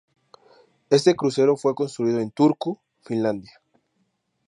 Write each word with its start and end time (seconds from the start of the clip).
Este 0.89 1.15
crucero 1.15 1.55
fue 1.57 1.75
construido 1.75 2.21
en 2.21 2.31
Turku, 2.31 2.79
Finlandia. 3.03 3.61